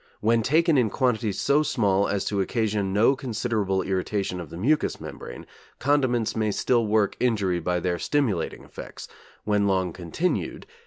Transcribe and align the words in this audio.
When 0.19 0.41
taken 0.41 0.79
in 0.79 0.89
quantities 0.89 1.39
so 1.39 1.61
small 1.61 2.07
as 2.07 2.25
to 2.25 2.41
occasion 2.41 2.91
no 2.91 3.15
considerable 3.15 3.83
irritation 3.83 4.39
of 4.39 4.49
the 4.49 4.57
mucous 4.57 4.99
membrane, 4.99 5.45
condiments 5.77 6.35
may 6.35 6.49
still 6.49 6.87
work 6.87 7.15
injury 7.19 7.59
by 7.59 7.79
their 7.81 7.99
stimulating 7.99 8.63
effects, 8.63 9.07
when 9.43 9.67
long 9.67 9.93
continued.... 9.93 10.65